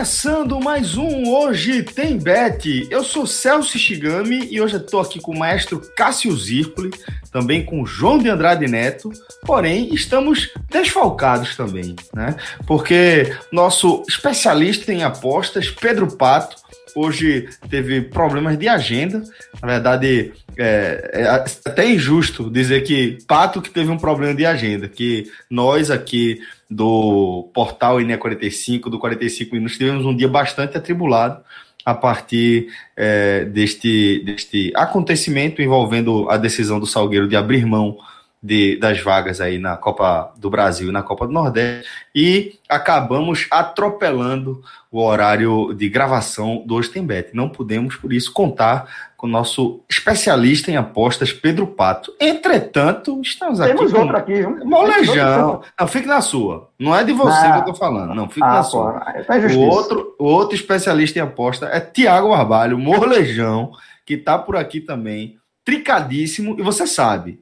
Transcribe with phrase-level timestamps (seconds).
[0.00, 2.88] Começando mais um Hoje Tem Bet.
[2.90, 6.90] Eu sou Celso Shigami e hoje estou aqui com o maestro Cássio Zirpoli,
[7.30, 9.12] também com João de Andrade Neto,
[9.44, 12.34] porém estamos desfalcados também, né?
[12.66, 16.56] Porque nosso especialista em apostas, Pedro Pato,
[16.94, 19.22] hoje teve problemas de agenda.
[19.60, 21.28] Na verdade, é, é,
[21.64, 27.48] até injusto dizer que Pato que teve um problema de agenda, que nós aqui do
[27.54, 31.42] portal INE45, do 45 Minutos, tivemos um dia bastante atribulado
[31.84, 37.96] a partir é, deste, deste acontecimento envolvendo a decisão do Salgueiro de abrir mão
[38.42, 43.46] de, das vagas aí na Copa do Brasil e na Copa do Nordeste e acabamos
[43.50, 47.30] atropelando o horário de gravação do Ostembet.
[47.34, 52.12] Não podemos, por isso, contar com o nosso especialista em apostas, Pedro Pato.
[52.18, 53.76] Entretanto, estamos aqui.
[53.76, 54.64] Temos outro aqui, viu?
[54.64, 55.62] Molejão.
[55.78, 56.70] Não, fique na sua.
[56.78, 58.14] Não é de você ah, que eu tô falando.
[58.14, 58.92] Não, fique ah, na sua.
[59.26, 63.72] Tá o, outro, o outro especialista em aposta é Tiago Barbalho, Molejão,
[64.06, 66.58] que tá por aqui também, tricadíssimo.
[66.58, 67.38] E você sabe,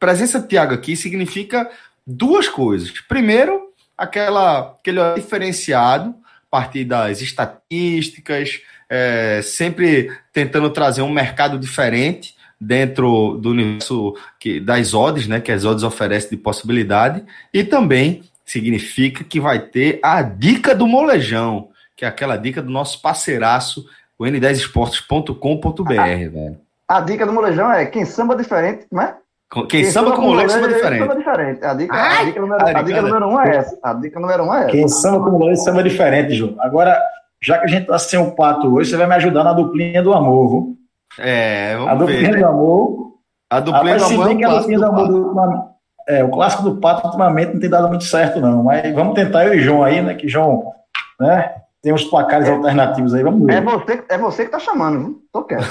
[0.00, 1.70] presença de Tiago aqui significa
[2.06, 2.90] duas coisas.
[3.02, 6.14] Primeiro, aquela, aquele diferenciado
[6.50, 14.58] a partir das estatísticas, é, sempre tentando trazer um mercado diferente dentro do universo que,
[14.58, 20.00] das odds, né, que as odds oferecem de possibilidade, e também significa que vai ter
[20.02, 23.86] a dica do molejão, que é aquela dica do nosso parceiraço,
[24.18, 26.58] o n10esportes.com.br, velho.
[26.88, 29.14] A dica do molejão é quem samba diferente, né?
[29.52, 31.00] Quem, Quem samba com moleque samba diferente.
[31.00, 31.64] Samba diferente.
[31.64, 33.78] A dica, Ai, a dica, número, a dica número um é essa.
[33.82, 34.70] A dica número um é essa.
[34.70, 36.54] Quem samba com moleque samba diferente, João.
[36.60, 37.00] Agora,
[37.42, 40.02] já que a gente tá sem o pato hoje, você vai me ajudar na duplinha
[40.02, 40.76] do amor, viu?
[41.18, 42.38] É, vamos A duplinha ver.
[42.38, 43.10] do amor.
[43.50, 45.70] A duplinha do amor é que a duplinha do amor do,
[46.08, 48.62] é, o clássico do pato ultimamente não tem dado muito certo, não.
[48.62, 50.14] Mas vamos tentar eu e João aí, né?
[50.14, 50.72] Que João,
[51.18, 51.54] né?
[51.82, 53.54] Tem uns placares é, alternativos aí, vamos ver.
[53.54, 55.22] É você, é você que tá chamando, viu?
[55.32, 55.64] Tô quieto.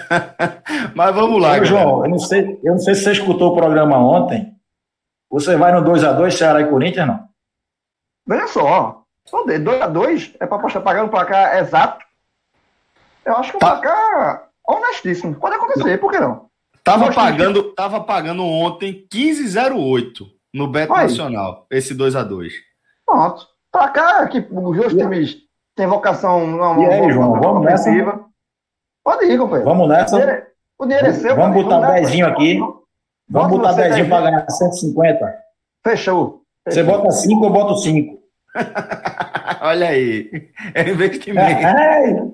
[0.94, 3.56] Mas vamos lá, Ô, João, eu não, sei, eu não sei se você escutou o
[3.56, 4.54] programa ontem.
[5.30, 7.28] Você vai no 2x2 Ceará e Corinthians, não?
[8.26, 12.04] Veja só, 2x2 é para postar pagando o placar exato.
[13.24, 13.76] Eu acho que o tá.
[13.76, 15.34] placar honestíssimo.
[15.34, 16.46] Pode acontecer, por que não?
[16.82, 21.08] Tava pagando, tava pagando ontem 15,08 no Beto Aí.
[21.08, 22.52] Nacional, esse 2x2.
[23.04, 23.55] Pronto.
[23.76, 25.36] Pra cá, que os dois times
[25.74, 27.64] têm vocação não, e aí, João, vamos.
[27.64, 27.90] Nessa?
[29.04, 29.68] Pode ir, companheiro.
[29.68, 30.16] Vamos nessa.
[30.16, 30.46] O dinheiro, é-
[30.78, 31.36] o dinheiro é seu.
[31.36, 32.60] Vamos botar um dezinho aqui.
[33.28, 35.34] Vamos botar dezinho para ganhar 150.
[35.84, 36.42] Fechou.
[36.66, 38.18] Você bota 5, eu boto 5.
[39.60, 40.48] Olha aí.
[40.74, 41.66] É investimento.
[41.66, 42.26] É, é.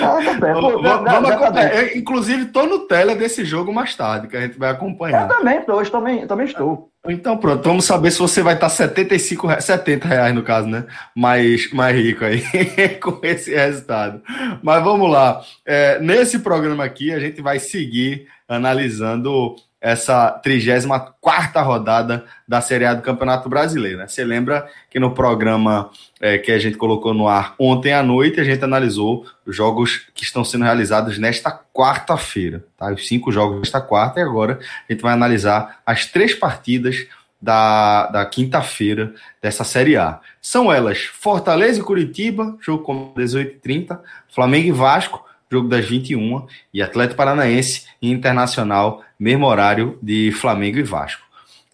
[0.00, 4.70] Ah, tá vamos Inclusive, estou no tela desse jogo mais tarde, que a gente vai
[4.70, 5.22] acompanhar.
[5.22, 6.90] Eu também estou, também, também estou.
[7.08, 10.84] Então, pronto, vamos saber se você vai estar 75, 70 reais no caso, né?
[11.14, 12.42] Mais, mais rico aí
[13.00, 14.20] com esse resultado.
[14.62, 15.40] Mas vamos lá.
[15.64, 22.94] É, nesse programa aqui, a gente vai seguir analisando essa 34 rodada da Série A
[22.94, 23.98] do Campeonato Brasileiro.
[23.98, 24.08] Né?
[24.08, 25.90] Você lembra que no programa
[26.20, 30.08] é, que a gente colocou no ar ontem à noite, a gente analisou os jogos
[30.14, 32.64] que estão sendo realizados nesta quarta-feira.
[32.76, 32.92] Tá?
[32.92, 37.06] Os cinco jogos desta quarta, e agora a gente vai analisar as três partidas
[37.40, 40.20] da, da quinta-feira dessa Série A.
[40.40, 43.98] São elas Fortaleza e Curitiba, jogo com 18h30,
[44.28, 50.78] Flamengo e Vasco, jogo das 21 e Atlético Paranaense e Internacional, mesmo horário de Flamengo
[50.78, 51.25] e Vasco.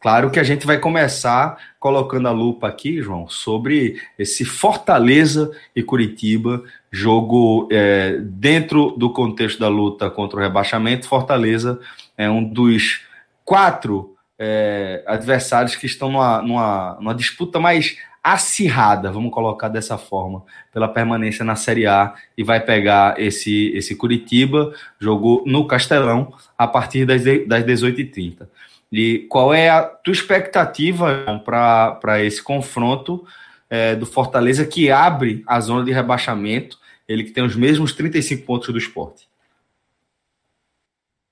[0.03, 5.83] Claro que a gente vai começar colocando a lupa aqui, João, sobre esse Fortaleza e
[5.83, 6.61] Curitiba,
[6.91, 11.07] jogo é, dentro do contexto da luta contra o rebaixamento.
[11.07, 11.79] Fortaleza
[12.19, 13.03] é um dos
[13.45, 20.43] quatro é, adversários que estão numa, numa, numa disputa mais acirrada, vamos colocar dessa forma,
[20.73, 26.67] pela permanência na Série A e vai pegar esse, esse Curitiba, jogou no Castelão a
[26.67, 28.49] partir das, das 18h30.
[28.93, 33.27] E qual é a tua expectativa para esse confronto,
[33.71, 36.79] é, do Fortaleza que abre a zona de rebaixamento,
[37.09, 39.27] ele que tem os mesmos 35 pontos do esporte.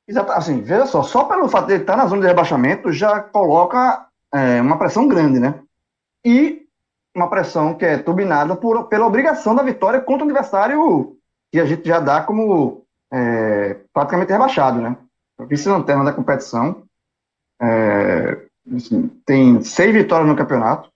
[0.08, 3.20] Exato, assim, veja só, só pelo fato de ele estar na zona de rebaixamento já
[3.20, 5.60] coloca é, uma pressão grande, né?
[6.24, 6.66] E
[7.14, 11.16] uma pressão que é turbinada por, pela obrigação da vitória contra o adversário
[11.52, 14.96] que a gente já dá como é, praticamente rebaixado, né?
[15.40, 16.84] Vice-lanterna da competição.
[17.60, 20.90] É, assim, tem seis vitórias no campeonato.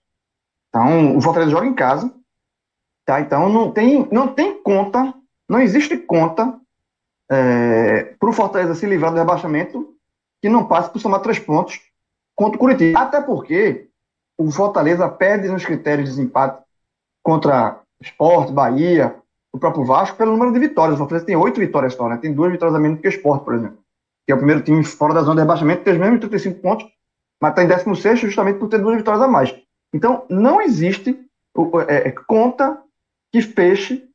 [0.68, 2.12] Então, o Fortaleza joga em casa.
[3.04, 3.20] Tá?
[3.20, 5.12] Então, não tem, não tem conta,
[5.48, 6.58] não existe conta
[7.30, 9.94] é, para o Fortaleza se livrar do rebaixamento
[10.40, 11.80] que não passe por somar três pontos
[12.34, 12.98] contra o Curitiba.
[12.98, 13.88] Até porque
[14.38, 16.62] o Fortaleza perde nos critérios de desempate
[17.22, 19.14] contra Sport, Bahia,
[19.52, 20.96] o próprio Vasco, pelo número de vitórias.
[20.96, 22.16] O Fortaleza tem oito vitórias só, né?
[22.16, 23.78] Tem duas vitórias a menos que o Sport, por exemplo.
[24.26, 26.86] Que é o primeiro time fora da zona de rebaixamento, tem os mesmos 35 pontos,
[27.40, 29.54] mas está em 16 justamente por ter duas vitórias a mais.
[29.92, 31.18] Então, não existe
[31.88, 32.78] é, é, conta
[33.32, 34.08] que feche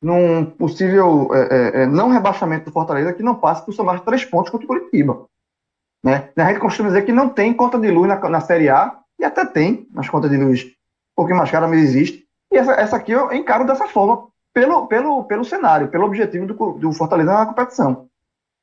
[0.00, 4.24] num possível é, é, é, não rebaixamento do Fortaleza que não passe por somar três
[4.24, 5.26] pontos contra o Curitiba.
[6.02, 6.30] Né?
[6.36, 9.24] A gente costuma dizer que não tem conta de luz na, na Série A, e
[9.24, 12.26] até tem, nas contas de luz um pouquinho mais cara, mas existe.
[12.52, 16.72] E essa, essa aqui eu encaro dessa forma, pelo, pelo, pelo cenário, pelo objetivo do,
[16.74, 18.08] do Fortaleza na competição.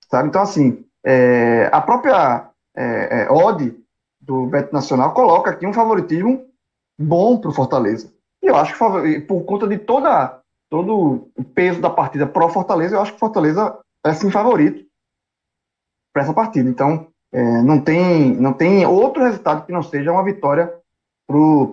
[0.09, 0.29] Sabe?
[0.29, 3.75] Então, assim, é, a própria é, é, odd
[4.19, 6.45] do Beto Nacional coloca aqui um favoritismo
[6.97, 8.11] bom para o Fortaleza.
[8.41, 10.39] E eu acho que por conta de toda,
[10.69, 14.85] todo o peso da partida pro Fortaleza, eu acho que o Fortaleza é sim favorito
[16.13, 16.69] para essa partida.
[16.69, 20.73] Então, é, não, tem, não tem outro resultado que não seja uma vitória
[21.25, 21.71] para o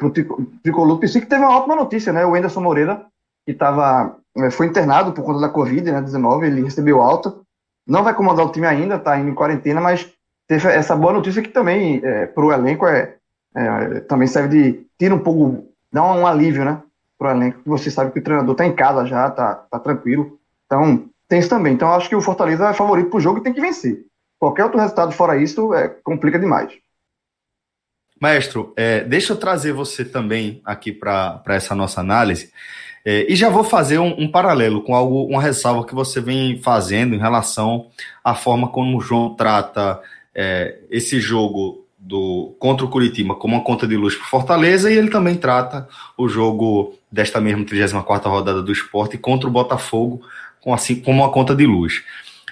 [0.62, 2.24] Tricolor do que teve uma ótima notícia, né?
[2.24, 3.04] O Anderson Moreira,
[3.44, 6.00] que tava, é, foi internado por conta da Covid, né?
[6.00, 7.34] 19, ele recebeu alta.
[7.90, 10.08] Não vai comandar o time ainda, está indo em quarentena, mas
[10.46, 13.16] teve essa boa notícia que também, é, para o elenco, é,
[13.52, 14.86] é, também serve de.
[14.96, 16.80] tira um pouco, dá um, alívio, né?
[17.18, 20.38] Para o elenco, você sabe que o treinador está em casa já, está tá tranquilo.
[20.66, 21.74] Então, tem isso também.
[21.74, 24.04] Então, acho que o Fortaleza é favorito para o jogo e tem que vencer.
[24.38, 26.72] Qualquer outro resultado fora isso é, complica demais.
[28.20, 32.52] Maestro, é, deixa eu trazer você também aqui para essa nossa análise.
[33.02, 36.60] É, e já vou fazer um, um, paralelo com algo, uma ressalva que você vem
[36.60, 37.86] fazendo em relação
[38.22, 39.98] à forma como o João trata
[40.34, 44.96] é, esse jogo do contra o Curitiba como uma conta de luz para Fortaleza e
[44.96, 50.22] ele também trata o jogo desta mesma 34 rodada do esporte contra o Botafogo
[50.60, 52.02] com assim como uma conta de luz.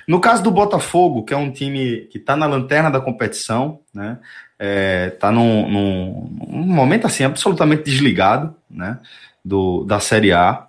[0.07, 4.19] No caso do Botafogo, que é um time que está na lanterna da competição, né?
[4.59, 8.99] Está é, num, num, num, momento assim absolutamente desligado, né?
[9.45, 10.67] Do, da Série A.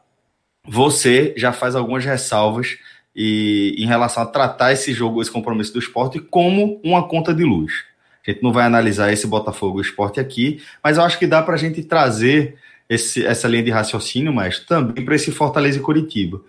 [0.68, 2.77] Você já faz algumas ressalvas
[3.15, 7.44] e, em relação a tratar esse jogo, esse compromisso do esporte como uma conta de
[7.44, 7.71] luz.
[8.25, 11.56] A gente não vai analisar esse Botafogo esporte aqui, mas eu acho que dá para
[11.56, 12.56] a gente trazer
[12.88, 16.42] esse, essa linha de raciocínio, mas também para esse Fortaleza e Curitiba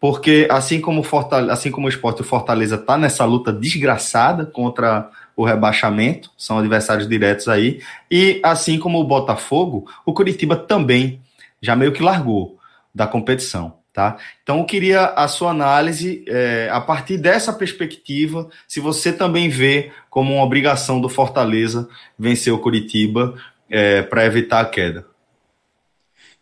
[0.00, 5.10] porque assim como, Fortaleza, assim como o esporte, o Fortaleza está nessa luta desgraçada contra
[5.36, 11.20] o rebaixamento, são adversários diretos aí, e assim como o Botafogo, o Curitiba também
[11.60, 12.58] já meio que largou
[12.94, 13.76] da competição.
[13.92, 14.18] Tá?
[14.42, 19.90] Então, eu queria a sua análise é, a partir dessa perspectiva, se você também vê
[20.10, 21.88] como uma obrigação do Fortaleza
[22.18, 23.34] vencer o Curitiba
[23.70, 25.06] é, para evitar a queda.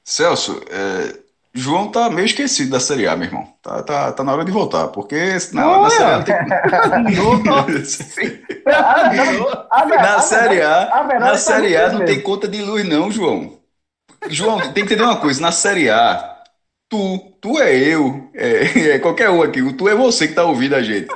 [0.03, 1.24] Celso, é,
[1.57, 3.47] João tá meio esquecido da Série A, meu irmão.
[3.63, 5.17] Tá, tá, tá na hora de voltar, porque
[5.53, 6.37] na, na Série A tem...
[9.87, 13.61] na Série A, na Série A não tem conta de luz não, João.
[14.29, 16.35] João, tem que entender uma coisa, na Série A,
[16.89, 20.75] tu, tu é eu, é, é qualquer um aqui, tu é você que tá ouvindo
[20.75, 21.09] a gente.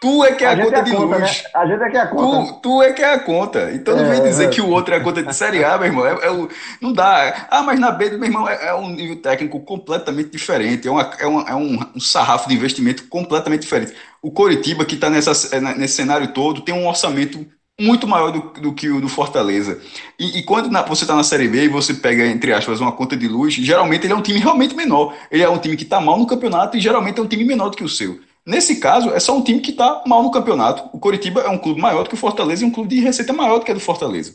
[0.00, 1.42] Tu é que é a, a conta é a de conta, luz.
[1.42, 1.50] Né?
[1.54, 2.52] A gente é que é a conta.
[2.52, 3.70] Tu, tu é que é a conta.
[3.74, 4.48] Então não é, vem dizer é.
[4.48, 6.06] que o outro é a conta de Série A, meu irmão.
[6.06, 6.48] É, é o,
[6.80, 7.46] não dá.
[7.50, 10.88] Ah, mas na B, meu irmão, é, é, um nível técnico completamente diferente.
[10.88, 13.92] É, uma, é, uma, é um, um, sarrafo de investimento completamente diferente.
[14.22, 17.46] O Coritiba, que está nesse cenário todo, tem um orçamento
[17.78, 19.80] muito maior do, do que o do Fortaleza.
[20.18, 22.92] E, e quando na, você está na Série B e você pega, entre aspas, uma
[22.92, 25.14] conta de luz, geralmente ele é um time realmente menor.
[25.30, 27.68] Ele é um time que está mal no campeonato e geralmente é um time menor
[27.68, 28.18] do que o seu.
[28.50, 30.90] Nesse caso, é só um time que está mal no campeonato.
[30.92, 33.32] O Coritiba é um clube maior do que o Fortaleza e um clube de receita
[33.32, 34.34] maior do que a do Fortaleza.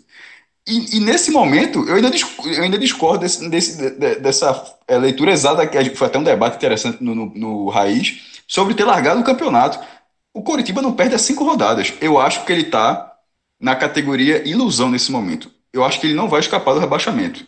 [0.66, 2.10] E, e nesse momento, eu ainda,
[2.46, 6.56] eu ainda discordo desse, desse, de, dessa é, leitura exata, que foi até um debate
[6.56, 9.86] interessante no, no, no, Raiz, sobre ter largado o campeonato.
[10.34, 11.92] O Coritiba não perde as cinco rodadas.
[12.00, 13.18] Eu acho que ele está
[13.60, 15.52] na categoria ilusão nesse momento.
[15.74, 17.46] Eu acho que ele não vai escapar do rebaixamento.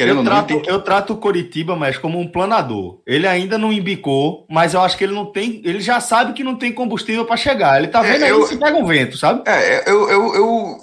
[0.00, 0.70] Querendo eu, trato, não, que...
[0.70, 3.02] eu trato o Coritiba, mas como um planador.
[3.06, 5.60] Ele ainda não embicou, mas eu acho que ele não tem.
[5.62, 7.78] Ele já sabe que não tem combustível para chegar.
[7.78, 9.42] Ele tá é, vendo é, aí eu, se pega um vento, sabe?
[9.46, 10.78] É, eu, eu, eu,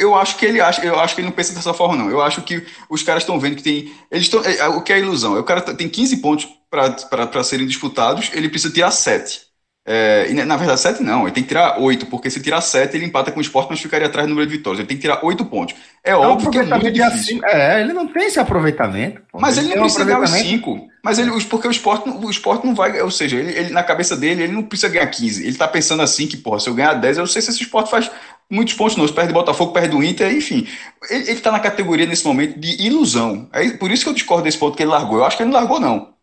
[0.00, 2.10] eu acho que ele acha, eu acho que ele não pensa dessa forma, não.
[2.10, 3.90] Eu acho que os caras estão vendo que tem.
[4.10, 4.44] Eles estão.
[4.44, 5.38] É, o que é ilusão?
[5.38, 9.47] O cara tem 15 pontos para serem disputados, ele precisa tirar 7.
[9.90, 12.94] É, e na verdade, 7 não, ele tem que tirar 8, porque se tirar 7,
[12.94, 14.80] ele empata com o esporte, mas ficaria atrás do número de vitórias.
[14.80, 15.74] Ele tem que tirar 8 pontos.
[16.04, 17.38] É, é óbvio que é muito difícil.
[17.38, 19.22] Assim, é, ele não tem esse aproveitamento.
[19.32, 20.88] Mas ele, ele não precisa ganhar os 5.
[21.02, 23.00] Mas ele, porque o esporte, o esporte não vai.
[23.00, 25.46] Ou seja, ele, ele, na cabeça dele, ele não precisa ganhar 15.
[25.46, 27.62] Ele tá pensando assim que, porra, se eu ganhar 10, eu não sei se esse
[27.62, 28.10] esporte faz
[28.50, 29.08] muitos pontos não.
[29.08, 30.66] Se perde Botafogo, perde o Inter, enfim.
[31.08, 33.48] Ele, ele tá na categoria nesse momento de ilusão.
[33.54, 35.16] É por isso que eu discordo desse ponto que ele largou.
[35.16, 36.17] Eu acho que ele não largou, não.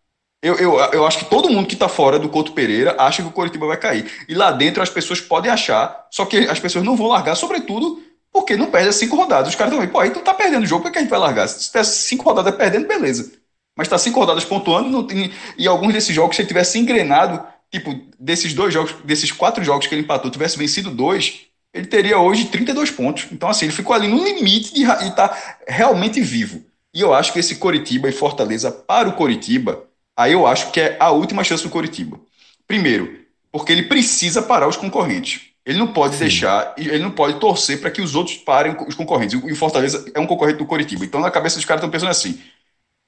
[0.46, 3.28] Eu, eu, eu acho que todo mundo que está fora do Couto Pereira acha que
[3.28, 4.06] o Coritiba vai cair.
[4.30, 8.00] E lá dentro as pessoas podem achar, só que as pessoas não vão largar, sobretudo
[8.32, 9.50] porque não perde as cinco rodadas.
[9.50, 11.18] Os caras também, pô, aí tu tá perdendo o jogo, por que a gente vai
[11.18, 11.48] largar?
[11.48, 13.32] Se tiver cinco rodadas perdendo, beleza.
[13.76, 17.44] Mas tá cinco rodadas pontuando, não tem, e alguns desses jogos, se ele tivesse engrenado,
[17.72, 22.20] tipo, desses dois jogos, desses quatro jogos que ele empatou, tivesse vencido dois, ele teria
[22.20, 23.26] hoje 32 pontos.
[23.32, 25.36] Então, assim, ele ficou ali no limite de, e tá
[25.68, 26.64] realmente vivo.
[26.94, 29.86] E eu acho que esse Coritiba e Fortaleza para o Coritiba
[30.18, 32.20] Aí eu acho que é a última chance do Coritiba.
[32.68, 33.20] Primeiro,
[33.52, 35.42] porque ele precisa parar os concorrentes.
[35.66, 36.20] Ele não pode Sim.
[36.22, 39.42] deixar, ele não pode torcer para que os outros parem os concorrentes.
[39.42, 41.04] E o Fortaleza é um concorrente do Coritiba.
[41.04, 42.40] Então, na cabeça dos caras estão pensando assim: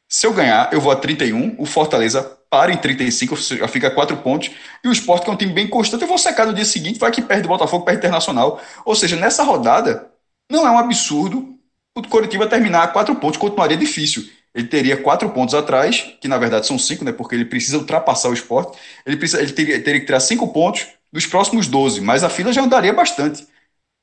[0.09, 4.17] se eu ganhar, eu vou a 31, o Fortaleza para em 35, já fica 4
[4.17, 4.51] pontos,
[4.83, 6.97] e o Sport, que é um time bem constante, eu vou secar no dia seguinte,
[6.97, 8.61] vai que perde o Botafogo, perde o Internacional.
[8.85, 10.09] Ou seja, nessa rodada,
[10.49, 11.57] não é um absurdo
[11.93, 16.35] o Coritiba terminar a 4 pontos, continuaria difícil ele teria quatro pontos atrás, que na
[16.39, 17.11] verdade são cinco, né?
[17.11, 18.75] Porque ele precisa ultrapassar o esporte.
[19.05, 22.51] Ele, precisa, ele teria, teria que tirar cinco pontos dos próximos 12, mas a fila
[22.51, 23.47] já andaria bastante.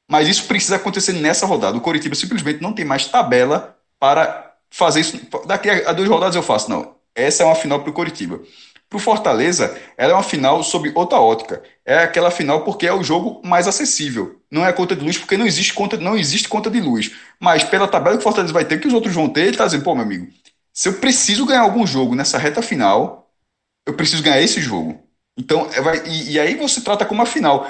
[0.08, 1.76] Mas isso precisa acontecer nessa rodada.
[1.76, 5.20] O Coritiba simplesmente não tem mais tabela para fazer isso.
[5.44, 6.70] Daqui a duas rodadas eu faço.
[6.70, 6.94] Não.
[7.16, 8.40] Essa é uma final para o Coritiba.
[8.88, 11.64] Para o Fortaleza, ela é uma final sob outra ótica.
[11.84, 14.40] É aquela final porque é o jogo mais acessível.
[14.49, 17.11] Não é conta de luz porque não existe conta, não existe conta de luz.
[17.40, 19.66] Mas pela tabela que o Fortaleza vai ter, que os outros vão ter, ele está
[19.66, 20.28] dizendo, pô, meu amigo,
[20.75, 23.31] se eu preciso ganhar algum jogo nessa reta final,
[23.87, 25.00] eu preciso ganhar esse jogo.
[25.37, 27.66] Então, é, vai, e, e, aí você trata como a final.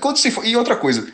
[0.00, 1.12] Quando você, e outra coisa,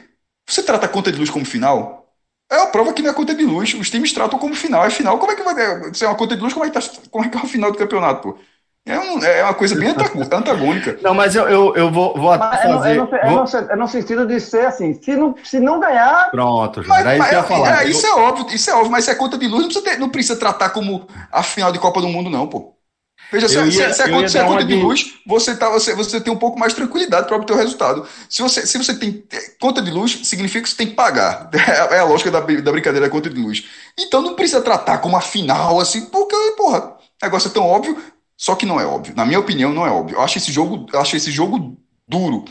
[0.49, 2.14] você trata a conta de luz como final?
[2.50, 3.75] É a prova que não é conta de luz.
[3.75, 4.85] Os times tratam como final.
[4.85, 6.52] É final, como é que vai ser uma conta de luz?
[6.52, 6.80] Como é que, tá,
[7.11, 8.38] como é, que é a final do campeonato, pô?
[8.87, 9.88] É, um, é uma coisa bem
[10.31, 10.97] antagônica.
[11.02, 12.90] Não, mas eu, eu, eu vou, vou mas fazer...
[12.90, 13.61] É no, é, no, vou...
[13.71, 16.31] é no sentido de ser assim, se não, se não ganhar...
[16.31, 17.85] Pronto, Mas, mas, mas, é, falar.
[17.85, 19.85] É, isso é óbvio, isso é óbvio, mas se é conta de luz, não precisa,
[19.85, 22.76] ter, não precisa tratar como a final de Copa do Mundo, não, pô.
[23.33, 25.95] Veja, se, ia, se, se, é conta, se é conta de luz, você, tá, você,
[25.95, 28.07] você tem um pouco mais de tranquilidade para obter o resultado.
[28.28, 29.25] Se você, se você tem
[29.61, 31.50] conta de luz, significa que você tem que pagar.
[31.90, 33.64] É, a lógica da, da brincadeira, a conta de luz.
[33.99, 37.97] Então não precisa tratar como a final, assim, porque, porra, o negócio é tão óbvio.
[38.37, 39.14] Só que não é óbvio.
[39.16, 40.16] Na minha opinião, não é óbvio.
[40.16, 41.76] Eu acho esse jogo, acho esse jogo
[42.07, 42.45] duro.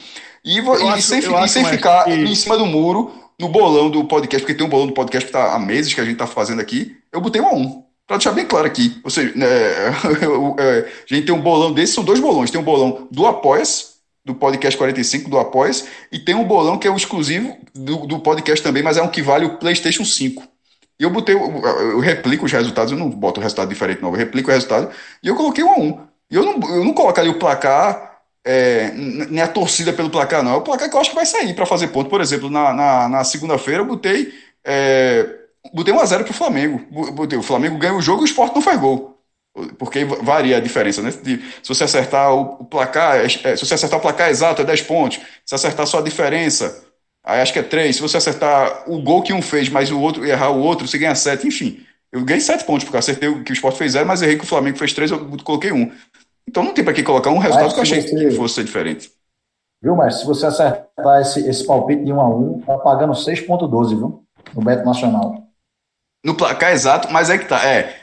[0.43, 2.11] E, e acho, sem, e sem ficar que...
[2.11, 5.33] em cima do muro, no bolão do podcast, porque tem um bolão do podcast que
[5.33, 7.83] tá há meses que a gente tá fazendo aqui, eu botei um a um.
[8.07, 8.99] Pra deixar bem claro aqui.
[9.03, 9.47] Ou seja, né,
[10.59, 12.51] é, a gente tem um bolão desse, são dois bolões.
[12.51, 16.87] Tem um bolão do Apoias, do podcast 45 do Apoias, e tem um bolão que
[16.87, 20.43] é o exclusivo do, do podcast também, mas é um que vale o PlayStation 5.
[20.99, 24.09] E eu botei, eu, replico os resultados, eu não boto o resultado diferente, não.
[24.09, 24.89] Eu replico o resultado
[25.21, 26.07] e eu coloquei um a um.
[26.31, 30.53] E eu não, eu não colocaria o placar, é, nem a torcida pelo placar, não.
[30.53, 32.09] É o placar que eu acho que vai sair para fazer ponto.
[32.09, 34.33] Por exemplo, na, na, na segunda-feira eu botei,
[34.63, 35.27] é,
[35.73, 36.81] botei 1x0 pro Flamengo.
[37.11, 39.19] Botei, o Flamengo ganha o jogo e o esporte não faz gol.
[39.77, 41.11] Porque varia a diferença, né?
[41.11, 44.61] De, se você acertar o, o placar, é, é se você acertar o placar exato,
[44.61, 45.19] é 10 pontos.
[45.45, 46.84] Se acertar só a diferença,
[47.25, 47.95] Aí acho que é três.
[47.95, 50.97] Se você acertar o gol que um fez, mas o outro errar o outro, você
[50.97, 51.47] ganha sete.
[51.47, 54.43] Enfim, eu ganhei sete pontos, porque acertei que o Sport fez zero, mas errei que
[54.43, 55.91] o Flamengo fez três, eu coloquei um.
[56.47, 58.15] Então não tem para que colocar um resultado que eu achei você...
[58.15, 59.11] que fosse ser diferente.
[59.81, 63.89] Viu, mas se você acertar esse, esse palpite de 1 a 1 tá pagando 6,12,
[63.89, 64.23] viu?
[64.53, 65.47] No Beto Nacional.
[66.23, 67.63] No placar exato, mas é que tá.
[67.67, 67.95] É,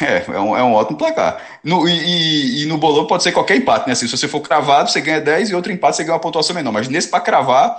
[0.00, 1.40] é, é um, é um ótimo placar.
[1.62, 3.92] No, e, e, no bolão pode ser qualquer empate, né?
[3.92, 6.54] Assim, se você for cravado, você ganha 10 e outro empate você ganha uma pontuação
[6.54, 6.72] menor.
[6.72, 7.78] Mas nesse para cravar,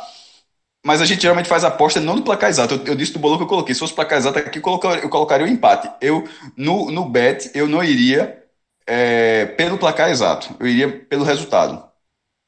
[0.86, 2.76] mas a gente geralmente faz aposta não no placar exato.
[2.76, 3.74] Eu, eu disse do bolão que eu coloquei.
[3.74, 5.90] Se fosse placar exato aqui, eu colocaria, eu colocaria o empate.
[6.00, 6.24] Eu,
[6.56, 8.44] no, no bet, eu não iria
[8.86, 10.56] é, pelo placar exato.
[10.60, 11.84] Eu iria pelo resultado.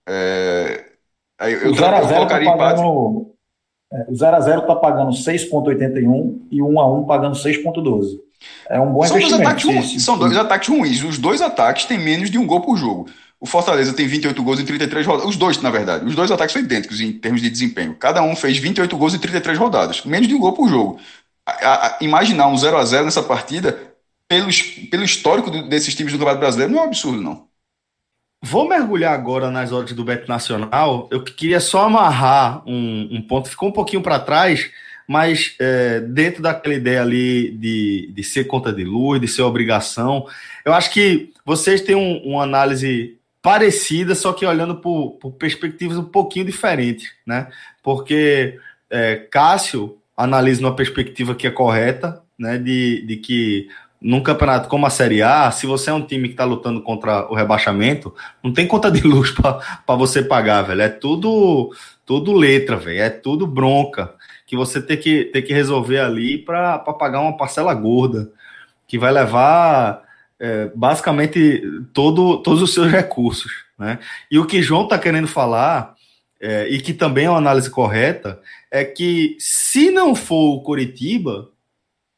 [0.07, 0.85] É,
[1.41, 3.33] eu, eu colocaria tá pagando.
[3.91, 8.19] É, o 0x0 está pagando 6,81 e o 1x1 pagando 6,12.
[8.69, 9.63] É um bom são investimento.
[9.63, 11.03] Dois ataques, são dois ataques ruins.
[11.03, 13.09] Os dois ataques têm menos de um gol por jogo.
[13.39, 15.29] O Fortaleza tem 28 gols em 33 rodadas.
[15.29, 16.05] Os dois, na verdade.
[16.05, 17.95] Os dois ataques são idênticos em termos de desempenho.
[17.95, 20.03] Cada um fez 28 gols em 33 rodadas.
[20.05, 20.99] Menos de um gol por jogo.
[21.45, 23.79] A, a, imaginar um 0 a 0 nessa partida,
[24.27, 24.49] pelo,
[24.89, 27.47] pelo histórico do, desses times do Campeonato Brasileiro, não é um absurdo, não.
[28.41, 31.07] Vou mergulhar agora nas odds do Beto Nacional.
[31.11, 34.69] Eu queria só amarrar um, um ponto, ficou um pouquinho para trás,
[35.07, 40.27] mas é, dentro daquela ideia ali de, de ser conta de luz, de ser obrigação,
[40.63, 43.16] eu acho que vocês têm um, uma análise
[43.47, 47.47] parecida, só que olhando por, por, perspectivas um pouquinho diferentes, né?
[47.81, 52.57] Porque é, Cássio analisa uma perspectiva que é correta, né?
[52.57, 53.69] De, de que
[54.01, 57.25] num campeonato como a Série A, se você é um time que está lutando contra
[57.31, 58.13] o rebaixamento,
[58.43, 60.81] não tem conta de luz para você pagar, velho.
[60.81, 61.73] É tudo,
[62.05, 62.99] tudo letra, velho.
[62.99, 64.13] É tudo bronca
[64.45, 68.29] que você tem que, tem que resolver ali para pagar uma parcela gorda,
[68.85, 70.05] que vai levar
[70.39, 71.61] é, basicamente
[71.93, 73.51] todo, todos os seus recursos.
[73.77, 73.99] Né?
[74.29, 75.95] E o que João está querendo falar,
[76.39, 78.39] é, e que também é uma análise correta,
[78.71, 81.49] é que se não for o Curitiba,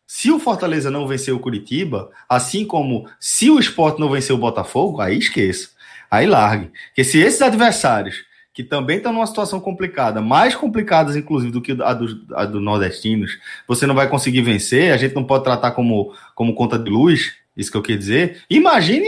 [0.06, 4.40] se o Fortaleza não vencer o Curitiba, assim como se o Sport não vencer o
[4.40, 5.70] Botafogo, aí esqueça.
[6.10, 6.72] Aí largue.
[6.88, 11.78] Porque se esses adversários, que também estão numa situação complicada, mais complicadas, inclusive, do que
[11.82, 12.16] a dos
[12.52, 16.78] do nordestinos, você não vai conseguir vencer, a gente não pode tratar como, como conta
[16.78, 18.44] de luz, isso que eu queria dizer.
[18.50, 19.08] Imagine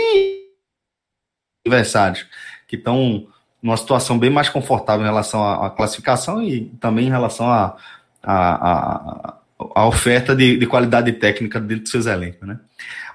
[1.66, 2.26] adversários
[2.68, 3.28] que estão
[3.62, 7.78] numa situação bem mais confortável em relação à, à classificação e também em relação a,
[8.24, 9.36] a
[9.76, 12.60] a oferta de, de qualidade técnica dentro dos seus elencos, né?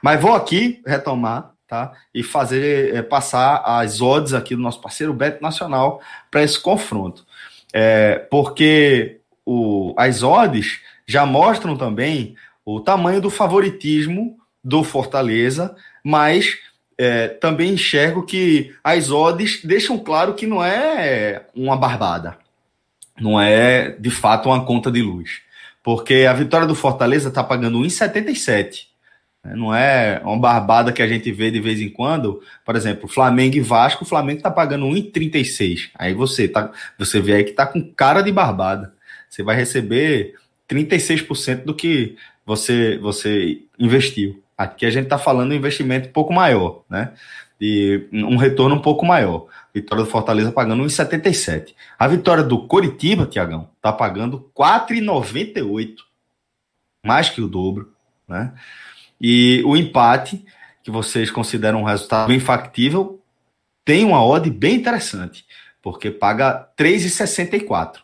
[0.03, 1.93] Mas vou aqui retomar, tá?
[2.15, 6.01] E fazer é, passar as odds aqui do nosso parceiro Beto Nacional
[6.31, 7.27] para esse confronto,
[7.73, 16.59] é, porque o, as odds já mostram também o tamanho do favoritismo do Fortaleza, mas
[16.99, 22.37] é, também enxergo que as odds deixam claro que não é uma barbada,
[23.21, 25.47] não é de fato uma conta de luz
[25.87, 28.89] porque a vitória do Fortaleza está pagando 1,77.
[29.45, 29.55] Né?
[29.55, 32.43] Não é uma barbada que a gente vê de vez em quando.
[32.65, 35.91] Por exemplo, Flamengo e Vasco, o Flamengo está pagando 1,36.
[35.95, 38.95] Aí você, tá, você vê aí que está com cara de barbada.
[39.31, 40.35] Você vai receber
[40.69, 44.43] 36% do que você, você investiu.
[44.57, 47.13] Aqui a gente está falando de um investimento um pouco maior, né?
[47.61, 49.47] De um retorno um pouco maior.
[49.75, 51.75] Vitória do Fortaleza pagando 1,77.
[51.99, 55.97] A vitória do Coritiba, Tiagão, tá pagando 4,98.
[57.05, 57.93] Mais que o dobro,
[58.27, 58.53] né?
[59.21, 60.45] E o empate,
[60.83, 63.21] que vocês consideram um resultado bem factível,
[63.85, 65.45] tem uma odd bem interessante,
[65.83, 67.99] porque paga 3,64.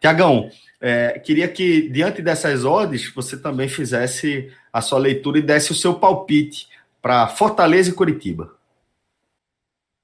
[0.00, 5.70] Tiagão, é, queria que, diante dessas odds, você também fizesse a sua leitura e desse
[5.70, 6.68] o seu palpite
[7.00, 8.56] para Fortaleza e Curitiba.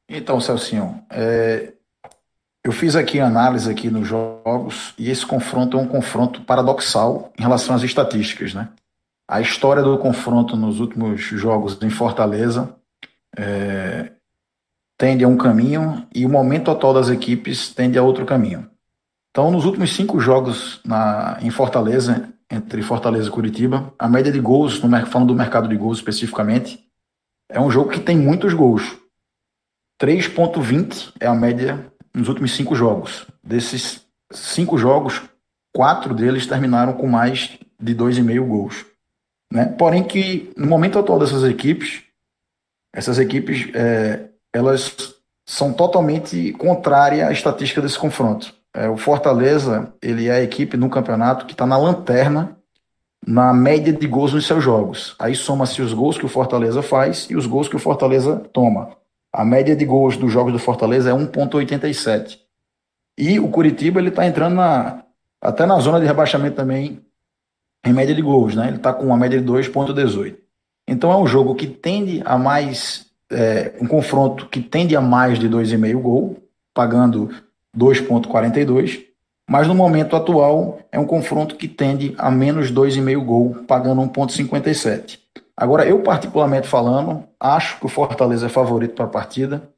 [0.09, 1.72] Então, Celcinho, é,
[2.62, 7.42] eu fiz aqui análise aqui nos jogos e esse confronto é um confronto paradoxal em
[7.42, 8.68] relação às estatísticas, né?
[9.28, 12.72] A história do confronto nos últimos jogos em Fortaleza
[13.37, 14.12] é,
[14.96, 18.70] tende a um caminho e o momento atual das equipes tende a outro caminho.
[19.30, 24.40] Então, nos últimos cinco jogos na, em Fortaleza, entre Fortaleza e Curitiba, a média de
[24.40, 26.84] gols, falando do mercado de gols especificamente,
[27.48, 28.96] é um jogo que tem muitos gols.
[30.00, 33.26] 3,20 é a média nos últimos cinco jogos.
[33.42, 35.22] Desses cinco jogos,
[35.74, 38.86] quatro deles terminaram com mais de 2,5 gols.
[39.52, 39.66] Né?
[39.66, 42.02] Porém que, no momento atual dessas equipes,
[42.92, 45.14] essas equipes, é, elas
[45.46, 48.54] são totalmente contrárias à estatística desse confronto.
[48.74, 52.56] É, o Fortaleza, ele é a equipe no campeonato que está na lanterna
[53.26, 55.14] na média de gols nos seus jogos.
[55.18, 58.96] Aí soma-se os gols que o Fortaleza faz e os gols que o Fortaleza toma.
[59.33, 62.38] A média de gols dos jogos do Fortaleza é 1,87.
[63.18, 65.04] E o Curitiba ele está entrando na,
[65.40, 67.04] até na zona de rebaixamento também
[67.85, 68.68] em média de gols, né?
[68.68, 70.37] Ele está com uma média de 2,18.
[70.88, 75.38] Então é um jogo que tende a mais é, um confronto que tende a mais
[75.38, 76.42] de 2,5 gol,
[76.74, 77.30] pagando
[77.76, 79.04] 2,42.
[79.48, 85.18] Mas no momento atual é um confronto que tende a menos 2,5 gol, pagando 1,57.
[85.56, 89.68] Agora, eu particularmente falando, acho que o Fortaleza é favorito para a partida.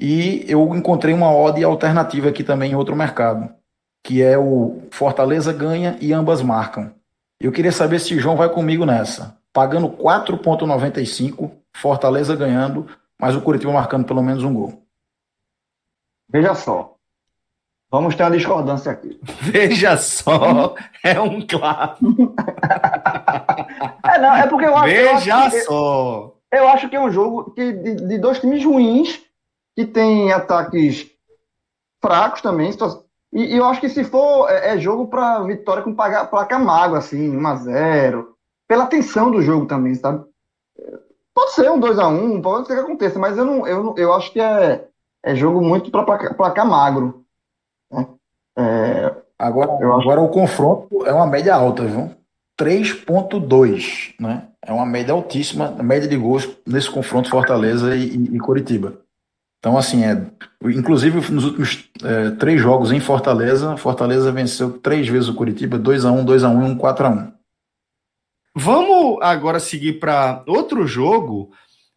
[0.00, 3.52] E eu encontrei uma odd alternativa aqui também em outro mercado,
[4.02, 6.90] que é o Fortaleza ganha e ambas marcam.
[7.38, 9.36] Eu queria saber se João vai comigo nessa.
[9.52, 12.86] Pagando 4,95, Fortaleza ganhando,
[13.18, 14.82] mas o Curitiba marcando pelo menos um gol.
[16.30, 16.96] Veja só,
[17.90, 19.18] Vamos ter uma discordância aqui.
[19.42, 22.34] Veja só, é um clássico.
[24.04, 26.34] é, não, é porque eu acho, Veja eu acho só.
[26.50, 29.20] Que, eu acho que é um jogo que, de, de, dois times ruins,
[29.74, 31.10] que tem ataques
[32.00, 32.70] fracos também.
[33.32, 36.58] E, e eu acho que se for, é, é jogo para vitória com placa, placa
[36.60, 38.24] mago, assim, 1x0.
[38.68, 40.24] Pela tensão do jogo também, sabe?
[41.34, 44.40] Pode ser um 2x1, pode ser que aconteça, mas eu, não, eu, eu acho que
[44.40, 44.86] é,
[45.24, 47.24] é jogo muito para placar, placar magro.
[48.58, 52.14] É, Agora, agora o confronto é uma média alta, viu?
[52.60, 54.48] 3.2, né?
[54.62, 59.00] É uma média altíssima, média de gols nesse confronto Fortaleza e, e, e Coritiba.
[59.58, 60.26] Então, assim, é,
[60.62, 66.22] inclusive nos últimos é, três jogos em Fortaleza, Fortaleza venceu três vezes o Curitiba, 2x1,
[66.22, 67.32] 2x1 e 1 4x1.
[68.54, 71.50] Vamos agora seguir para outro jogo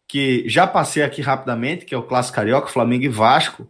[0.08, 3.68] que já passei aqui rapidamente, que é o Clássico Carioca, Flamengo e Vasco,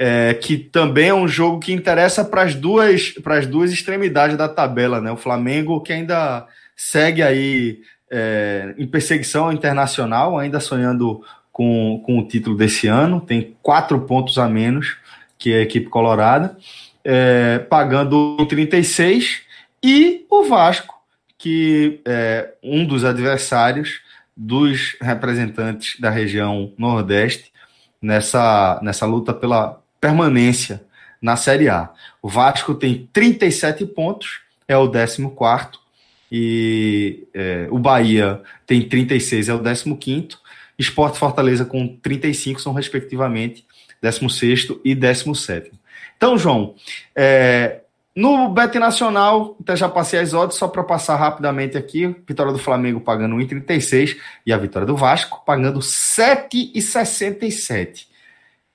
[0.00, 4.48] é, que também é um jogo que interessa para as duas, as duas extremidades da
[4.48, 5.10] tabela, né?
[5.10, 12.28] O Flamengo que ainda segue aí é, em perseguição internacional, ainda sonhando com, com o
[12.28, 14.96] título desse ano, tem quatro pontos a menos
[15.36, 16.56] que a equipe colorada,
[17.02, 19.42] é, pagando 36,
[19.82, 20.94] e o Vasco,
[21.36, 24.00] que é um dos adversários
[24.36, 27.52] dos representantes da região Nordeste
[28.00, 30.82] nessa, nessa luta pela permanência
[31.20, 31.90] na Série A.
[32.22, 35.78] O Vasco tem 37 pontos, é o 14,
[36.30, 40.28] e é, o Bahia tem 36, é o 15.
[40.78, 43.66] Esporte Fortaleza com 35 são, respectivamente,
[44.00, 45.72] 16 e 17.
[46.16, 46.76] Então, João,
[47.16, 47.80] é,
[48.14, 52.58] no Bet Nacional, até já passei as odds, só para passar rapidamente aqui, vitória do
[52.58, 58.06] Flamengo pagando 1,36 e a vitória do Vasco pagando 7,67.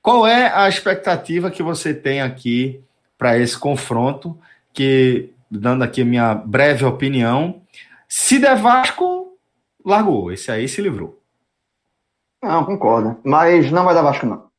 [0.03, 2.83] Qual é a expectativa que você tem aqui
[3.17, 4.37] para esse confronto?
[4.73, 7.61] Que, dando aqui a minha breve opinião,
[8.05, 9.37] se der Vasco,
[9.83, 10.29] largou.
[10.29, 11.23] Esse aí se livrou.
[12.43, 13.17] Não, concordo.
[13.23, 14.51] Mas não vai dar Vasco, não.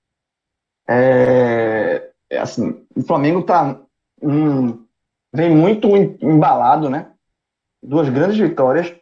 [0.89, 3.79] É, é assim, o Flamengo tá.
[4.23, 4.83] Um,
[5.31, 7.13] vem muito embalado, né?
[7.83, 8.97] Duas grandes vitórias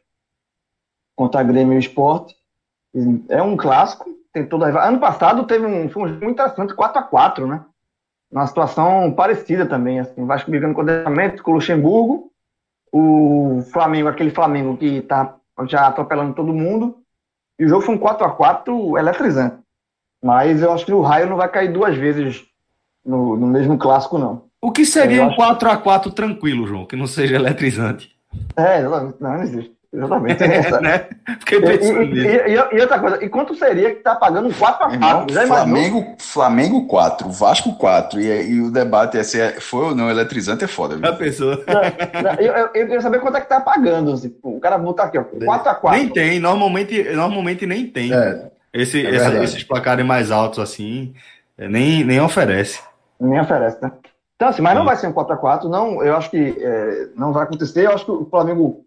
[1.14, 2.32] contra a Grêmio e o Sport.
[3.28, 4.88] É um clássico, tem toda a...
[4.88, 7.64] Ano passado teve um, foi um jogo muito interessante, 4x4, né?
[8.30, 12.32] Uma situação parecida também, assim, Vasco brigando com o com o Luxemburgo,
[12.90, 16.96] o Flamengo, aquele Flamengo que tá já atropelando todo mundo,
[17.58, 19.56] e o jogo foi um 4x4 eletrizante.
[20.22, 22.44] Mas eu acho que o raio não vai cair duas vezes
[23.04, 24.44] no, no mesmo clássico, não.
[24.60, 28.16] O que seria um 4x4 tranquilo, João, que não seja eletrizante?
[28.56, 29.76] É, não, não existe.
[29.92, 30.42] Exatamente.
[30.52, 31.06] É, né?
[31.40, 34.90] Fiquei pensando e, e, e, e, outra coisa, e quanto seria que tá pagando 4
[34.90, 39.60] x 4 Já Flamengo, Flamengo 4, Vasco 4, e, e o debate é se é,
[39.60, 40.96] foi ou não eletrizante é foda.
[40.96, 41.08] Viu?
[41.08, 41.62] A pessoa.
[42.38, 44.12] eu, eu, eu, queria saber quanto é que tá pagando.
[44.12, 48.12] Assim, o cara botar aqui, ó, 4 x 4 Nem tem, normalmente, normalmente nem tem.
[48.12, 51.14] É, Esse, é esse, esses placares mais altos assim,
[51.58, 52.80] é, nem, nem oferece.
[53.20, 53.92] Nem oferece, né?
[54.36, 54.78] Então, assim, mas Sim.
[54.78, 57.86] não vai ser um 4 x 4 não, eu acho que é, não vai acontecer.
[57.86, 58.84] Eu acho que o Flamengo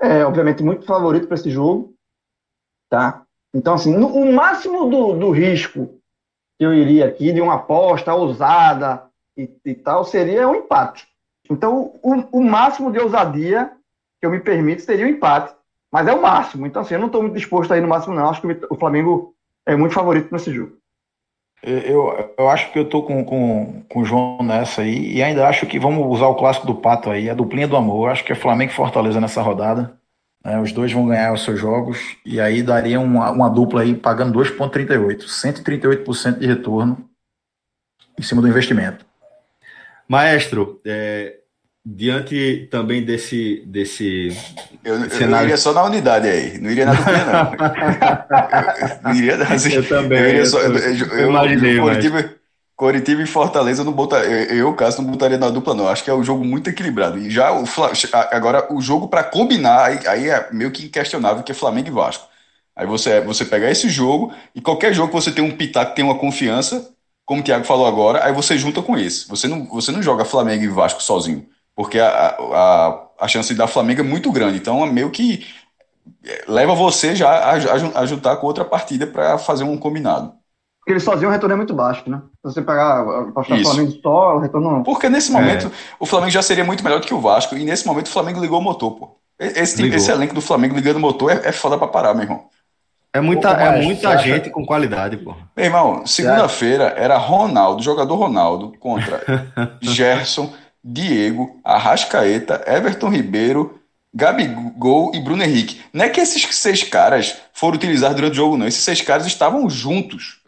[0.00, 1.94] é, obviamente, muito favorito para esse jogo.
[2.88, 3.22] Tá?
[3.52, 5.98] Então, assim, no, o máximo do, do risco
[6.58, 9.04] que eu iria aqui, de uma aposta ousada
[9.36, 11.06] e, e tal, seria um empate.
[11.50, 13.72] Então, o, o, máximo de ousadia
[14.20, 15.54] que eu me permito seria o um empate.
[15.90, 16.66] Mas é o máximo.
[16.66, 18.28] Então, assim, eu não estou muito disposto a ir no máximo, não.
[18.28, 19.34] Acho que o Flamengo
[19.64, 20.76] é muito favorito nesse jogo.
[21.62, 25.48] Eu, eu acho que eu tô com, com, com o João nessa aí, e ainda
[25.48, 28.10] acho que vamos usar o clássico do Pato aí, a duplinha do amor.
[28.10, 29.98] Acho que é Flamengo e Fortaleza nessa rodada.
[30.44, 30.60] Né?
[30.60, 34.38] Os dois vão ganhar os seus jogos, e aí daria uma, uma dupla aí pagando
[34.38, 37.08] 2,38, 138% de retorno
[38.18, 39.04] em cima do investimento.
[40.08, 41.38] Maestro, é,
[41.94, 44.36] diante também desse desse
[44.84, 45.36] eu, cenário...
[45.36, 46.58] eu iria só na unidade aí.
[46.58, 47.52] Não iria na dupla não.
[49.10, 52.34] Eu, iria assim, eu também eu, só, eu, eu imaginei Coritiba,
[52.76, 55.88] Coritiba e Fortaleza não botaria eu, caso não botaria na dupla não.
[55.88, 57.18] Acho que é um jogo muito equilibrado.
[57.18, 57.64] E já o
[58.30, 61.92] agora o jogo para combinar aí, aí, é meio que inquestionável que é Flamengo e
[61.92, 62.28] Vasco.
[62.76, 66.04] Aí você você pegar esse jogo e qualquer jogo que você tem um pitaco tem
[66.04, 66.90] uma confiança
[67.24, 69.26] como o Thiago falou agora aí você junta com esse.
[69.28, 71.46] Você não você não joga Flamengo e Vasco sozinho
[71.78, 74.58] porque a, a, a chance de dar Flamengo é muito grande.
[74.58, 75.46] Então, é meio que
[76.26, 80.32] é, leva você já a, a, a juntar com outra partida para fazer um combinado.
[80.80, 82.20] Porque ele sozinho o retorno é muito baixo, né?
[82.44, 84.82] Se você pegar apostar o Flamengo só, o retorno.
[84.82, 85.70] Porque nesse momento é.
[86.00, 87.56] o Flamengo já seria muito melhor do que o Vasco.
[87.56, 89.16] E nesse momento o Flamengo ligou o motor, pô.
[89.38, 92.46] Esse, esse elenco do Flamengo ligando o motor é, é foda pra parar, meu irmão.
[93.12, 95.32] É muita, é muita gente com qualidade, pô.
[95.56, 99.22] Meu irmão, segunda-feira era Ronaldo, jogador Ronaldo, contra
[99.80, 100.52] Gerson.
[100.82, 103.80] Diego, Arrascaeta, Everton Ribeiro,
[104.14, 105.82] Gabigol e Bruno Henrique.
[105.92, 108.66] Não é que esses seis caras foram utilizados durante o jogo, não.
[108.66, 110.40] Esses seis caras estavam juntos.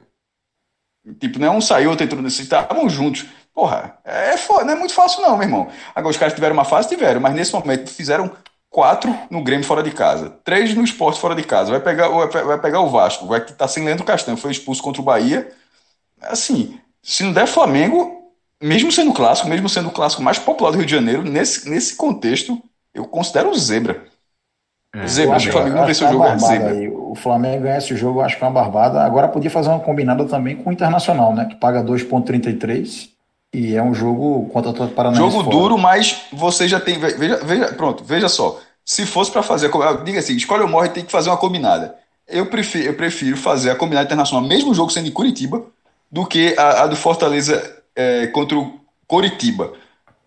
[1.18, 2.42] Tipo, não é um saiu, outro entrou nesse.
[2.42, 3.26] Estavam juntos.
[3.54, 5.68] Porra, é não é muito fácil, não, meu irmão.
[5.94, 8.30] Agora, os caras tiveram uma fase, tiveram, mas nesse momento fizeram
[8.70, 11.70] quatro no Grêmio fora de casa, três no esporte fora de casa.
[11.70, 15.02] Vai pegar, vai pegar o Vasco, vai estar tá sem Leandro Castanho, foi expulso contra
[15.02, 15.52] o Bahia.
[16.22, 18.19] Assim, se não der Flamengo,
[18.62, 21.96] mesmo sendo clássico, mesmo sendo o clássico mais popular do Rio de Janeiro, nesse, nesse
[21.96, 22.60] contexto,
[22.94, 24.04] eu considero o zebra.
[24.94, 26.70] É, zebra, acho, o Flamengo não venceu o jogo, é zebra.
[26.70, 26.88] Aí.
[26.88, 29.02] O Flamengo ganha esse jogo, eu acho que é uma barbada.
[29.02, 31.46] Agora podia fazer uma combinada também com o Internacional, né?
[31.46, 33.10] Que paga 2,33
[33.52, 35.30] e é um jogo contra o Paranaense.
[35.30, 35.56] Jogo fora.
[35.56, 36.98] duro, mas você já tem.
[36.98, 38.60] Veja, veja, pronto, veja só.
[38.84, 39.70] Se fosse para fazer,
[40.04, 41.94] diga assim, escolhe ou morre, tem que fazer uma combinada.
[42.28, 45.64] Eu prefiro, eu prefiro fazer a combinada internacional, mesmo jogo sendo em Curitiba,
[46.10, 49.72] do que a, a do Fortaleza é, contra o Coritiba.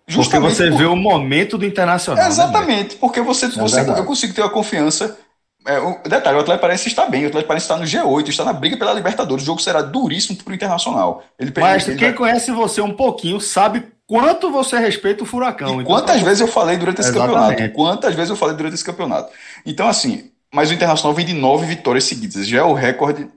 [0.07, 0.77] Justamente porque você por...
[0.77, 2.23] vê o momento do internacional.
[2.23, 5.17] Né, exatamente, né, porque você, é você eu consigo ter a confiança.
[5.65, 8.43] É, o, detalhe, o Atlético Paranaense está bem, o Atlético Paranaense está no G8, está
[8.43, 9.43] na briga pela Libertadores.
[9.43, 11.23] O jogo será duríssimo para o Internacional.
[11.39, 12.17] Ele, Mas ele quem vai...
[12.17, 15.69] conhece você um pouquinho sabe quanto você respeita o Furacão.
[15.69, 17.37] E então, quantas vezes eu falei durante esse Exatamente.
[17.37, 17.73] campeonato?
[17.73, 19.31] Quantas vezes eu falei durante esse campeonato?
[19.65, 22.45] Então, assim, mas o Internacional vem de nove vitórias seguidas.
[22.45, 23.29] Já é o recorde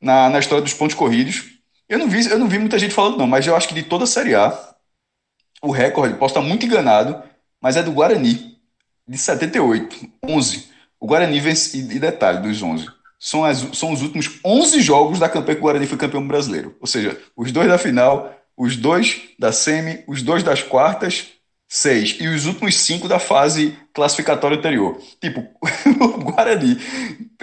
[0.00, 1.53] na, na história dos pontos corridos.
[1.88, 3.82] Eu não, vi, eu não vi muita gente falando, não, mas eu acho que de
[3.82, 4.74] toda a Série A,
[5.62, 7.22] o recorde, posso estar muito enganado,
[7.60, 8.58] mas é do Guarani,
[9.06, 10.68] de 78, 11.
[10.98, 12.86] O Guarani vence, e detalhe dos 11,
[13.18, 16.76] são, as, são os últimos 11 jogos da campanha que o Guarani foi campeão brasileiro.
[16.80, 21.33] Ou seja, os dois da final, os dois da semi, os dois das quartas,
[21.74, 22.16] seis.
[22.20, 24.96] E os últimos cinco da fase classificatória anterior.
[25.20, 25.44] Tipo,
[26.00, 26.78] o Guarani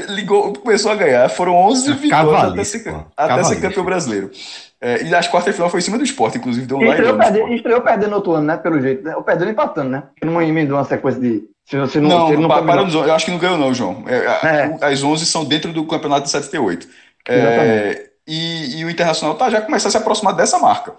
[0.07, 4.31] ligou, começou a ganhar, foram 11 vitórias até, ser, até ser campeão brasileiro.
[4.79, 7.17] É, e as quartas de final foi em cima do esporte, inclusive deu um estreou,
[7.17, 8.57] perdendo, estreou perdendo outro ano, né?
[8.57, 9.03] Pelo jeito.
[9.03, 9.15] Né?
[9.17, 10.03] Ou perdendo empatando, né?
[10.23, 11.43] Não emendou uma sequência de.
[11.65, 14.05] Se você não, não, não para, para eu acho que não ganhou, não, João.
[14.07, 14.15] É,
[14.47, 14.77] é.
[14.81, 16.87] As 11 são dentro do campeonato de 78.
[17.27, 20.93] É, e, e, o Internacional tá, já começa a se aproximar dessa marca.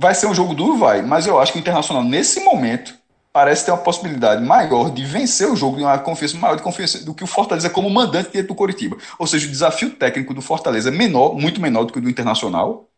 [0.00, 0.78] Vai ser um jogo duro?
[0.78, 2.94] Vai, mas eu acho que o Internacional, nesse momento,
[3.30, 7.04] parece ter uma possibilidade maior de vencer o jogo, de uma confiança maior de confiança
[7.04, 8.96] do que o Fortaleza como mandante dentro do Coritiba.
[9.18, 12.08] Ou seja, o desafio técnico do Fortaleza é menor, muito menor do que o do
[12.08, 12.88] Internacional,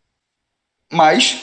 [0.92, 1.42] mas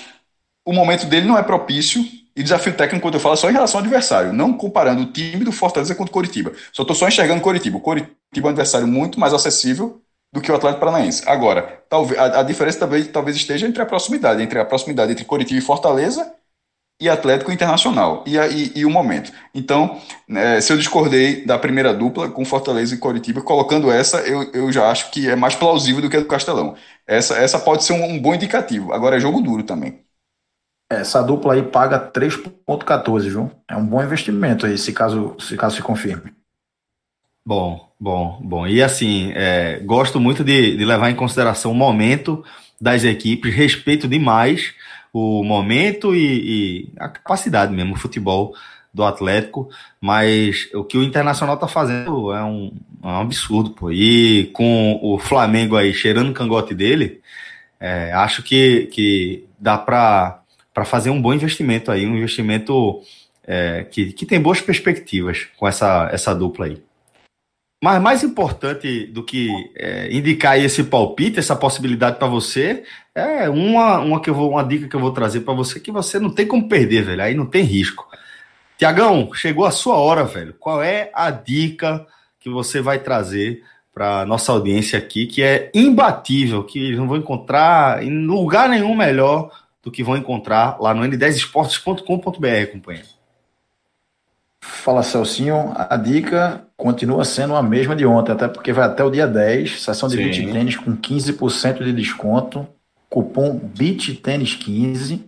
[0.64, 2.06] o momento dele não é propício.
[2.34, 5.12] E desafio técnico, quando eu falo, é só em relação ao adversário, não comparando o
[5.12, 6.54] time do Fortaleza com o Coritiba.
[6.72, 7.76] Só estou só enxergando o Coritiba.
[7.76, 10.02] O Coritiba é um adversário muito mais acessível
[10.34, 11.28] do que o Atlético Paranaense.
[11.28, 15.26] Agora, talvez, a, a, diferença talvez, talvez esteja entre a proximidade, entre a proximidade entre
[15.26, 16.34] Coritiba e Fortaleza
[17.02, 19.32] e Atlético Internacional e, e, e o momento.
[19.56, 24.52] Então, é, se eu discordei da primeira dupla com Fortaleza e Coritiba, colocando essa, eu,
[24.52, 26.76] eu já acho que é mais plausível do que a do Castelão.
[27.08, 28.94] Essa, essa pode ser um, um bom indicativo.
[28.94, 30.04] Agora é jogo duro também.
[30.92, 33.52] Essa dupla aí paga 3,14, João.
[33.68, 36.34] É um bom investimento aí, se caso se, caso se confirme.
[37.46, 38.68] Bom, bom, bom.
[38.68, 42.44] E assim, é, gosto muito de, de, levar em consideração o momento
[42.80, 44.74] das equipes, respeito demais
[45.12, 48.54] o momento e, e a capacidade mesmo, o futebol
[48.94, 49.70] do Atlético,
[50.02, 53.92] mas o que o Internacional tá fazendo é um, é um absurdo, pô.
[53.92, 57.22] E com o Flamengo aí cheirando o cangote dele,
[57.80, 60.44] é, acho que, que dá para
[60.86, 63.02] fazer um bom investimento aí, um investimento
[63.46, 66.82] é, que, que tem boas perspectivas com essa, essa dupla aí.
[67.82, 72.84] Mas mais importante do que é, indicar esse palpite, essa possibilidade para você,
[73.16, 75.92] é uma, uma, que eu vou, uma dica que eu vou trazer para você que
[75.92, 77.24] você não tem como perder, velho.
[77.24, 78.06] Aí não tem risco.
[78.78, 80.54] Tiagão, chegou a sua hora, velho.
[80.60, 82.06] Qual é a dica
[82.40, 83.64] que você vai trazer
[83.94, 89.52] para nossa audiência aqui, que é imbatível, que não vão encontrar em lugar nenhum melhor
[89.82, 93.08] do que vão encontrar lá no n10esportes.com.br, companheiro?
[94.62, 99.12] Fala Celcinho, a dica continua sendo a mesma de ontem, até porque vai até o
[99.12, 100.24] dia 10, sessão de Sim.
[100.24, 102.66] beat tênis com 15% de desconto,
[103.10, 105.20] cupom BeatTênis15,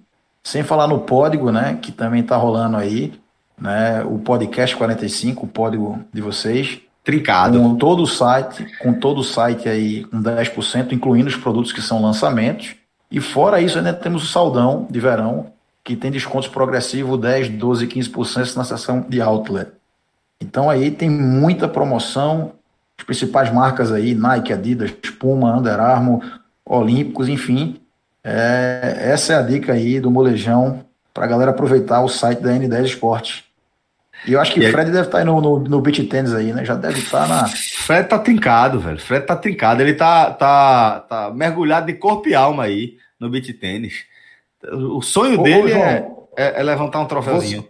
[0.41, 3.13] sem falar no código, né, que também está rolando aí,
[3.59, 6.79] né, o podcast 45, o código de vocês.
[7.03, 7.59] Trincado.
[7.59, 11.81] Com todo o site, com todo o site aí com 10%, incluindo os produtos que
[11.81, 12.75] são lançamentos.
[13.11, 15.47] E fora isso, ainda temos o saldão de verão,
[15.83, 19.80] que tem descontos progressivos 10, 12, 15% na seção de outlet.
[20.41, 22.53] Então aí tem muita promoção,
[22.97, 26.23] as principais marcas aí, Nike, Adidas, Puma, Under Armour,
[26.65, 27.79] Olímpicos, enfim.
[28.23, 32.51] É, essa é a dica aí do molejão para a galera aproveitar o site da
[32.51, 33.43] N10 Esportes.
[34.25, 36.33] E eu acho que o Fred deve estar tá aí no, no, no beat tênis
[36.33, 36.63] aí, né?
[36.63, 37.47] Já deve estar tá na.
[37.47, 38.99] Fred tá trincado, velho.
[38.99, 39.81] Fred tá trincado.
[39.81, 44.05] Ele tá, tá, tá mergulhado de corpo e alma aí no beat tênis.
[44.63, 47.67] O sonho ô, dele ô, João, é, é, é, levantar um troféuzinho.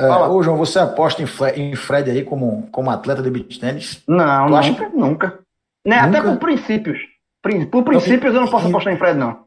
[0.00, 3.58] É, ô, João, você aposta em Fred, em Fred aí como, como atleta de beat
[3.58, 4.02] tênis?
[4.08, 4.88] Não, nunca, acha...
[4.94, 5.38] nunca.
[5.86, 6.18] Né, nunca.
[6.18, 6.98] Até por princípios.
[7.70, 9.44] Por princípios eu não posso apostar em Fred, não.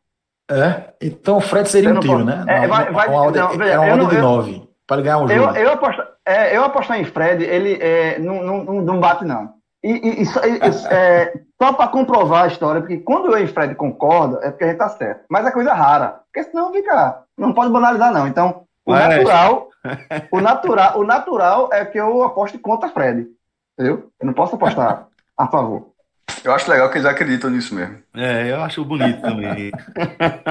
[0.50, 0.94] É?
[1.02, 2.44] Então o Fred seria um tiro, né?
[2.48, 5.58] É, vai, vai, uma ordem, não, veja, uma ordem de 9 para ganhar um jogo.
[5.58, 9.54] Eu, eu, aposto, é, eu apostar em Fred, ele é, não, não, não bate, não.
[9.84, 10.28] E, e, e
[10.89, 14.68] é, só para comprovar a história, porque quando eu e Fred concordo, é porque a
[14.68, 15.26] gente tá certo.
[15.30, 16.22] Mas é coisa rara.
[16.32, 17.22] Porque senão fica.
[17.38, 18.28] Não pode banalizar, não.
[18.28, 19.18] Então, o Mas...
[19.18, 19.68] natural,
[20.32, 23.28] o natural, o natural é que eu aposte contra Fred.
[23.78, 24.12] Entendeu?
[24.19, 25.93] Eu não posso apostar a favor.
[26.43, 27.98] Eu acho legal que eles acreditam nisso mesmo.
[28.15, 29.72] É, eu acho bonito também.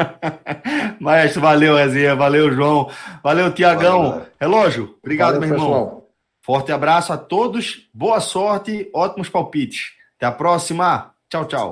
[1.00, 2.14] Maestro, valeu, Rezinha.
[2.14, 2.90] Valeu, João.
[3.22, 4.22] Valeu, Tiagão.
[4.40, 5.68] Relógio, obrigado, valeu, meu irmão.
[5.68, 6.08] Pessoal.
[6.44, 7.88] Forte abraço a todos.
[7.94, 9.92] Boa sorte, ótimos palpites.
[10.16, 11.12] Até a próxima.
[11.28, 11.70] Tchau, tchau.